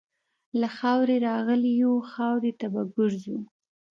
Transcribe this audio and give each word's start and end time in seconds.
له 0.59 0.67
خاورې 0.77 1.15
راغلي 1.29 1.71
یو، 1.83 1.93
خاورې 2.11 2.51
ته 2.59 2.67
به 2.73 2.81
ګرځو. 2.95 3.37